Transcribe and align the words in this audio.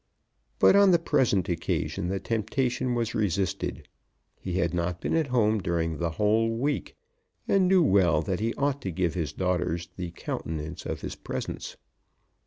But 0.57 0.75
on 0.75 0.89
the 0.89 0.97
present 0.97 1.47
occasion 1.47 2.07
the 2.07 2.19
temptation 2.19 2.95
was 2.95 3.13
resisted. 3.13 3.87
He 4.39 4.53
had 4.57 4.73
not 4.73 4.99
been 4.99 5.15
at 5.15 5.27
home 5.27 5.61
during 5.61 5.99
the 5.99 6.09
whole 6.09 6.49
week, 6.57 6.95
and 7.47 7.67
knew 7.67 7.83
well 7.83 8.23
that 8.23 8.39
he 8.39 8.55
ought 8.55 8.81
to 8.81 8.89
give 8.89 9.13
his 9.13 9.31
daughters 9.31 9.89
the 9.97 10.09
countenance 10.09 10.87
of 10.87 11.01
his 11.01 11.13
presence. 11.13 11.77